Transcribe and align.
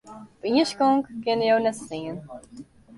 Op 0.39 0.43
ien 0.49 0.65
skonk 0.71 1.03
kinne 1.23 1.45
jo 1.51 1.57
net 1.63 1.77
stean. 1.83 2.17